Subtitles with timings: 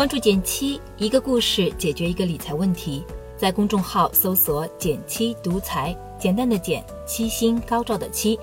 [0.00, 3.04] 关注减七，一个故事解决一个理财问题。
[3.36, 8.40] 在公众号搜索“减七独裁，简单的减，七星高照的七。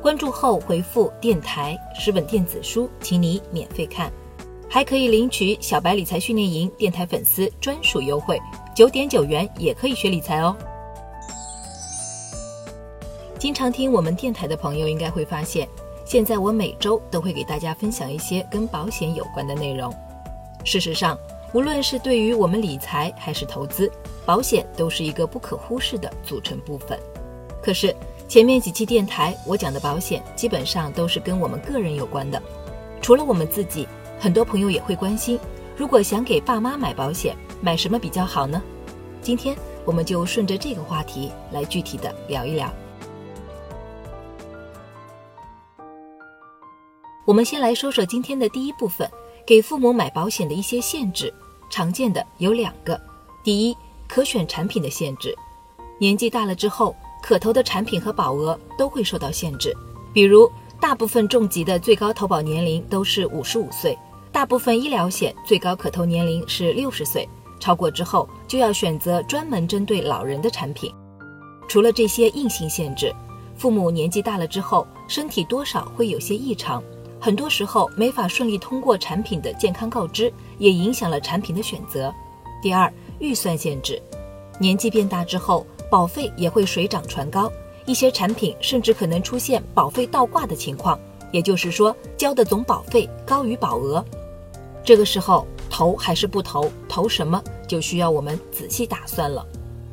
[0.00, 4.10] 关注后回复“电台”十本电子书，请你免费看，
[4.70, 8.40] 还可以领取小白理财训练营电台粉丝专属优惠，
[8.74, 10.56] 九点九元也可以学理财哦。
[13.38, 15.68] 经常听我们电台的朋友应该会发现，
[16.06, 19.94] 现在我每周都会给大家分享一些跟保险有关的内容。
[20.66, 21.16] 事实上，
[21.54, 23.90] 无论是对于我们理财还是投资，
[24.26, 26.98] 保险都是一个不可忽视的组成部分。
[27.62, 27.94] 可是
[28.26, 32.42] 前面几期电台我讲的保险，基本上都是跟我们个人有关的。
[33.00, 33.86] 除了我们自己，
[34.18, 35.38] 很多朋友也会关心，
[35.76, 38.60] 如果想给爸妈买保险，买什么比较好呢？
[39.22, 42.68] 今天我们就顺着这个话题来具体的聊一聊。
[47.24, 49.08] 我们先来说说今天的第一部分，
[49.46, 51.32] 给父母买保险的一些限制，
[51.70, 53.00] 常见的有两个。
[53.44, 53.76] 第一，
[54.08, 55.32] 可选产品的限制，
[56.00, 59.72] 年纪大了之后，可投的产品和保额都会受到限制。
[60.12, 63.96] 比如，大部分重疾的最高投保年龄都是五十五岁，
[64.32, 67.28] 大部分医疗险最高可投年龄是六十岁，
[67.60, 70.92] 超过之后就要选择专门针对老人的产品。
[71.68, 73.14] 除了这些硬性限制，
[73.56, 76.82] 父母年纪大了之后，身体多少会有些异常，
[77.20, 82.14] 很多时候没法顺利通过产品的健康告知，也影响了产品的选择。
[82.62, 82.92] 第二。
[83.18, 83.98] 预算限制，
[84.60, 87.50] 年纪变大之后，保费也会水涨船高，
[87.86, 91.00] 一些产品甚至可能出现保费倒挂的情况，
[91.32, 94.04] 也就是说，交的总保费高于保额。
[94.84, 99.42] 这个时候投还是不投，投什么就需要我们仔细打算了。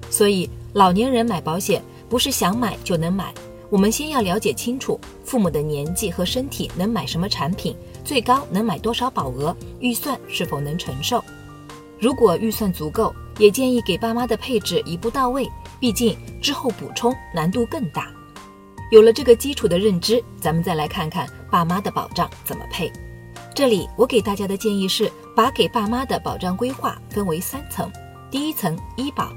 [0.09, 3.33] 所以，老年人买保险不是想买就能买，
[3.73, 11.25] 我们先要了解清楚父母的年纪和身体能买什么产品，最高能买多少保额，预算是否能承受。
[11.99, 15.49] 如果预算足够，也建议给爸妈的配置一步到位，
[15.79, 18.13] 毕竟之后补充难度更大。
[18.91, 22.93] 有了这个基础的认知，咱们再来看看爸妈的保障怎么配。
[23.55, 27.91] 这里我给大家的建议是，把给爸妈的保障规划分为三层。
[28.29, 29.33] 第一层，医保，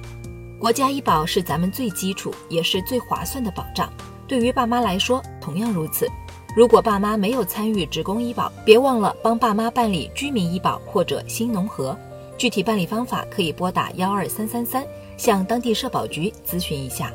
[0.61, 3.91] 国家医保是咱们最基础也是最划算的保障，
[4.29, 6.09] 对于爸妈来说同样如此。
[6.57, 11.97] 如果爸妈没有参与职工医保，别忘了帮爸妈办理居民医保或者新农合。
[12.39, 17.13] 具体办理方法可以拨打幺二三三三，向当地社保局咨询一下。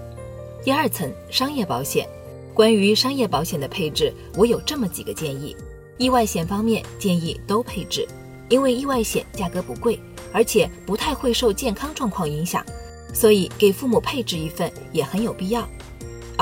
[0.63, 2.07] 第二层商业保险，
[2.53, 5.55] 关于商业保险的配置，我有这么几个建议：
[5.97, 8.07] 意外险方面建议都配置，
[8.47, 9.99] 因为意外险价格不贵，
[10.31, 12.63] 而且不太会受健康状况影响，
[13.11, 15.67] 所以给父母配置一份也很有必要。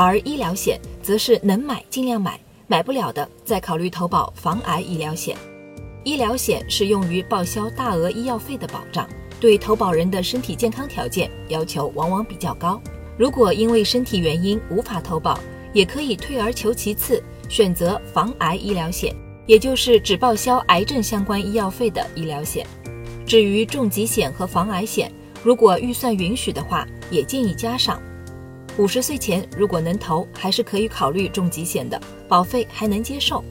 [0.01, 5.35] 而医疗险则是能买尽量买，买不了的再考虑投保防癌医疗险。
[6.05, 9.05] 医疗险是用于报销大额医药费的保障，
[9.41, 12.81] 对投保人的身体健康条件要求往往比较高。
[13.17, 15.37] 如果因为身体原因无法投保，
[15.73, 19.13] 也可以退而求其次，选择防癌医疗险，
[19.45, 22.65] 也就是只报销癌症相关医药费的医疗险。
[23.25, 25.11] 至于重疾险和防癌险，
[25.43, 28.01] 如果预算允许的话，也建议加上。
[28.79, 33.43] 五十岁前如果能投，还是可以考虑重疾险的，保费还能接受。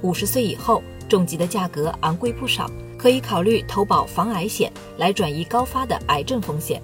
[0.00, 0.80] 五十岁以后。
[1.08, 6.82] 重疾的价格昂贵不少，可以考虑投保防癌险来转移高发的癌症风险。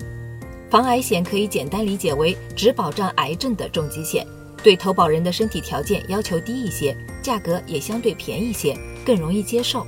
[0.71, 4.25] 防癌险可以简单理解为只保障癌症的重疾险，
[4.63, 9.84] 对投保人的身体条件要求低一些，价格也相对便宜些，更容易接受。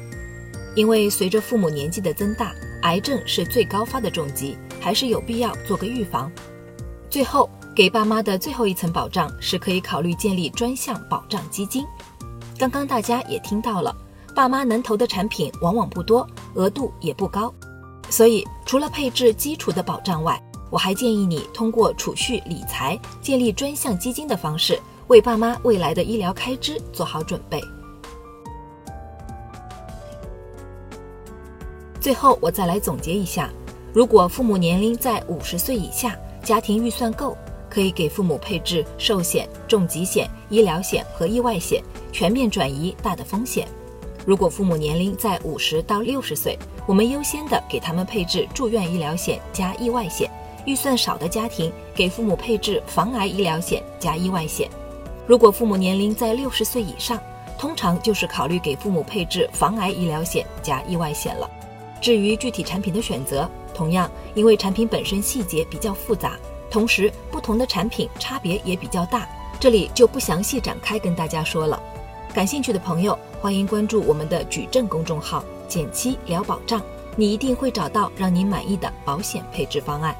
[0.74, 2.52] 因为随着父母年纪的增大，
[2.82, 6.28] 癌症是最高发的重疾，还是有必要做个预防。
[7.08, 11.84] 最后，给爸妈的最后一层保障是可以考虑建立专项保障基金。
[12.56, 13.94] 刚刚大家也听到了。
[14.32, 17.52] 爸妈能投的产品往往不多，额度也不高，
[18.10, 20.40] 所以除了配置基础的保障外，
[20.70, 24.76] 我还建议你通过储蓄理财、建立专项基金的方式，
[25.06, 27.62] 为爸妈未来的医疗开支做好准备。
[32.00, 33.48] 最后，我再来总结一下：
[33.92, 37.36] 如果父母年龄在五十岁以下，家庭预算够，
[37.74, 41.82] 可以给父母配置寿险、重疾险、医疗险和意外险，
[42.12, 43.66] 全面转移大的风险。
[44.24, 46.56] 如果父母年龄在五十到六十岁，
[46.86, 50.28] 我们优先的给他们配置住院医疗险加意外险；
[50.64, 54.70] 预算少的家庭给父母配置防癌医疗险加意外险。
[55.26, 57.20] 如果父母年龄在六十岁以上，
[57.58, 61.50] 通常就是考虑给父母配置防癌医疗险加意外险了。
[62.00, 66.38] 至于具体产品的选择，同样因为产品本身细节比较复杂，
[66.74, 69.28] 同时不同的产品差别也比较大，
[69.60, 71.80] 这里就不详细展开跟大家说了。
[72.34, 73.16] 感兴趣的朋友。
[73.40, 76.82] 欢迎关注我们的矩阵公众号“减七聊保障”，
[77.14, 80.16] 你一定会找到让你满意的保险配置方案。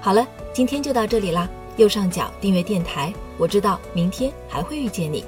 [0.00, 1.48] 好了，今天就到这里啦。
[1.76, 5.24] 右上角订阅电台，我知道明天还会遇见你。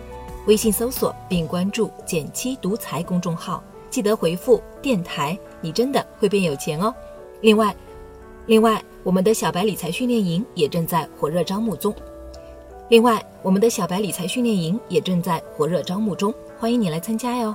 [0.47, 6.93] 微信搜索并关注“减七独裁”公众号，记得回复“电台”，你真的会变有钱哦。
[7.41, 7.75] 另外，
[8.47, 11.95] 另外我们的小白理财训练营也正在火热招募中。
[12.89, 17.55] 另外，我们的小白理财训练营也正在火热招募中，欢迎你来参加哟。